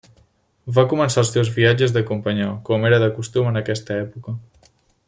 Va 0.77 0.85
començar 0.93 1.23
els 1.23 1.29
seus 1.35 1.51
viatges 1.57 1.93
de 1.99 2.03
companyó, 2.09 2.49
com 2.71 2.89
era 2.91 3.01
de 3.07 3.13
costum 3.19 3.53
en 3.53 3.63
aquesta 3.65 4.03
època. 4.09 4.39